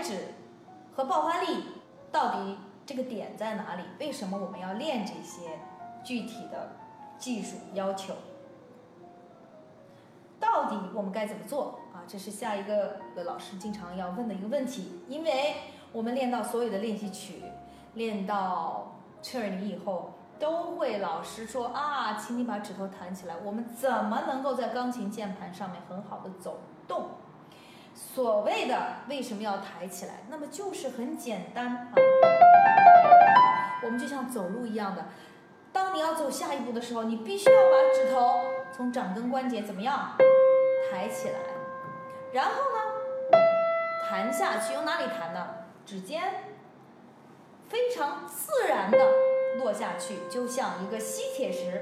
[0.00, 0.34] 指
[0.94, 1.64] 和爆发力
[2.10, 3.82] 到底这个点在哪里？
[4.00, 5.58] 为什么我们要练这些
[6.02, 6.70] 具体的
[7.18, 8.14] 技术要求？
[10.40, 12.02] 到底我们该怎么做啊？
[12.08, 15.54] 这是下一个老师经常要问的一个问题，因为
[15.92, 17.42] 我们练到所有的练习曲，
[17.94, 23.36] 练到车尔尼以后，都会老师说啊，请你把指头弹起来。
[23.44, 26.58] 我们怎么能够在钢琴键盘上面很好的走
[26.88, 27.10] 动？
[28.14, 30.14] 所谓的为什么要抬起来？
[30.28, 31.92] 那么就是很简单啊，
[33.84, 35.04] 我们就像走路一样的，
[35.72, 38.40] 当你要走下一步的时候，你必须要把指头
[38.74, 40.16] 从掌根关节怎么样
[40.90, 41.38] 抬起来，
[42.32, 43.38] 然后呢
[44.08, 45.46] 弹下去，用哪里弹呢？
[45.86, 46.22] 指尖
[47.68, 48.98] 非常自然的
[49.58, 51.80] 落下去，就像一个吸铁石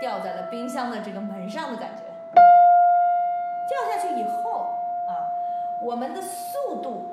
[0.00, 2.02] 掉在了冰箱的这个门上的感觉。
[3.72, 4.66] 掉下去以后
[5.08, 5.16] 啊，
[5.82, 7.10] 我们的速度，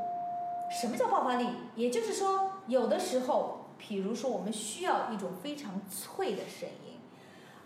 [0.70, 1.48] 什么叫爆发力？
[1.76, 7.00] 也就是说，有的时候，比如说我们需要一种非常脆的声音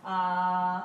[0.03, 0.83] 啊，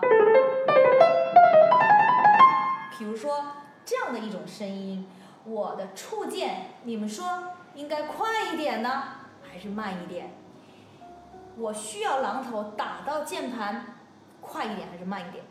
[2.96, 3.44] 比如说
[3.84, 5.06] 这样的一种声音，
[5.44, 7.26] 我的触键，你们说
[7.74, 9.02] 应该快一点呢，
[9.42, 10.32] 还是慢一点？
[11.58, 13.98] 我需要榔头打到键盘，
[14.40, 15.44] 快一点还是慢一点？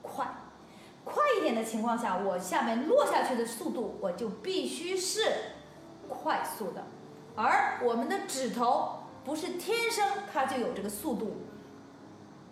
[0.00, 0.26] 快。
[1.04, 5.22] 快一点的情况下，我下面落下去的速度我就必须是
[6.08, 6.84] 快速的，
[7.34, 11.38] 而我们的指头不是天生它就有这个速度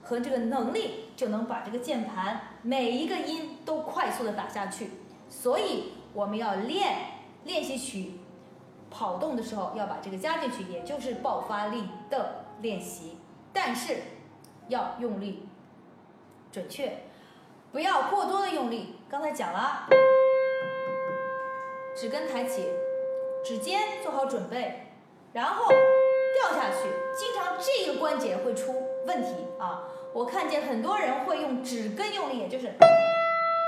[0.02, 4.90] 和这个能力，就能把这个键盘每一个音都快速的打下去。
[5.28, 6.96] 所以我们要练
[7.44, 8.20] 练习曲
[8.90, 13.18] 跑动的时候要把这个加进去，也就是爆发力的练习，
[13.52, 13.98] 但是
[14.68, 15.46] 要用力
[16.50, 17.04] 准确。
[17.70, 19.86] 不要过多的用力，刚才讲了，
[21.94, 22.66] 指根抬起，
[23.44, 24.86] 指尖做好准备，
[25.34, 26.88] 然后掉下去。
[27.14, 28.72] 经常这个关节会出
[29.06, 29.84] 问题啊！
[30.14, 32.72] 我看见很多人会用指根用力，也就是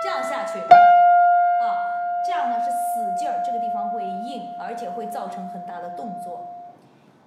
[0.02, 1.76] 这样下去啊，
[2.26, 6.46] 这样呢是死劲儿，这个地方会硬，而且会造成很大的动作，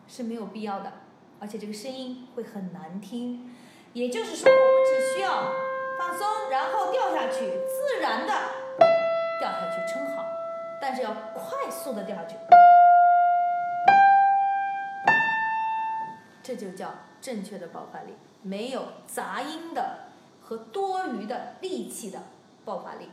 [0.08, 0.92] 是没有必要的，
[1.40, 3.54] 而且这个声音会很难听。
[3.94, 5.73] 也就是说，我们只需要。
[5.98, 8.34] 放松，然后掉下去，自然的
[9.40, 10.24] 掉下去，撑好，
[10.82, 12.36] 但是要快速的掉下去，
[16.42, 20.00] 这就叫正确的爆发力，没有杂音的
[20.42, 22.20] 和多余的力气的
[22.66, 23.10] 爆发力。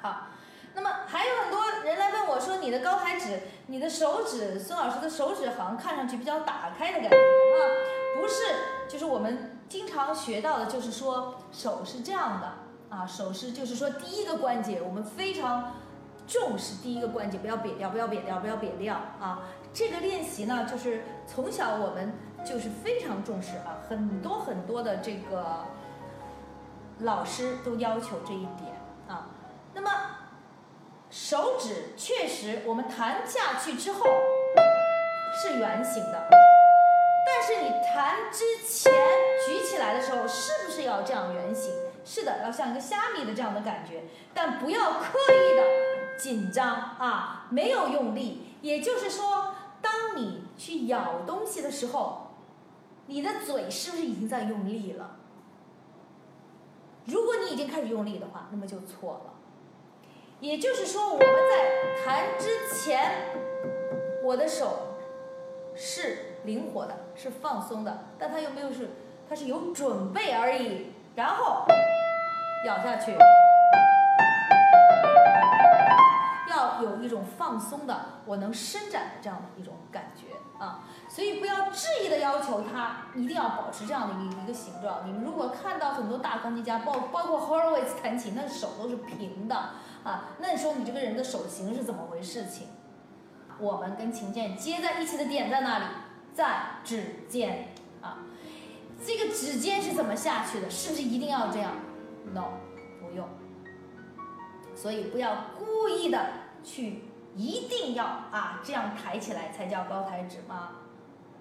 [0.00, 0.28] 好，
[0.74, 7.62] 那么还有很多人来问我说，你的高抬指，你的手指，孙老师的手指好像看上去比较打开的感觉啊，
[8.20, 8.42] 不是。
[8.88, 12.52] 就是我们经常学到的，就是说手是这样的
[12.88, 15.74] 啊，手是就是说第一个关节，我们非常
[16.26, 19.42] 重视第一个关节，不要瘪掉，不要瘪掉，不要瘪掉啊。
[19.72, 22.12] 这个练习呢，就是从小我们
[22.44, 25.64] 就是非常重视啊，很多很多的这个
[27.00, 29.30] 老师都要求这一点啊。
[29.74, 29.90] 那么
[31.10, 34.06] 手指确实我们弹下去之后
[35.42, 36.55] 是圆形的。
[37.46, 38.92] 是你弹之前
[39.46, 41.72] 举起来的时候，是不是要这样圆形？
[42.04, 44.02] 是的，要像一个虾米的这样的感觉，
[44.34, 48.48] 但不要刻意的紧张啊，没有用力。
[48.62, 52.32] 也就是说，当你去咬东西的时候，
[53.06, 55.18] 你的嘴是不是已经在用力了？
[57.04, 59.34] 如果你已经开始用力的话，那么就错了。
[60.40, 63.32] 也就是说，我们在弹之前，
[64.24, 64.95] 我的手
[65.76, 66.32] 是。
[66.44, 68.90] 灵活的，是放松的，但它又没有是，
[69.28, 70.92] 它是有准备而已。
[71.16, 71.64] 然后
[72.64, 73.16] 咬下去，
[76.48, 80.84] 要有一种放松的，我能伸展的这样的一种感觉啊。
[81.08, 85.00] 所以不要质疑的要求它一定要保持这样的一一个形状。
[85.04, 89.56] 你们如果看到很多大钢琴家，包包括 Horowitz 弹琴，那手都是平的
[90.04, 92.46] 啊，那你说你这个人的手型是怎么回事？
[92.46, 92.68] 情？
[93.58, 95.84] 我们跟琴键接在一起的点在哪里？
[96.34, 97.68] 在指尖
[98.02, 98.18] 啊，
[99.02, 100.68] 这个指尖是怎么下去的？
[100.68, 101.72] 是不是一定要这样
[102.34, 102.48] ？No，
[103.00, 103.26] 不用。
[104.74, 106.32] 所以不要故意的
[106.62, 107.04] 去
[107.34, 110.72] 一定要啊这样抬起来才叫高抬指吗？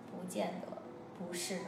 [0.09, 0.77] 不见得，
[1.19, 1.65] 不是的。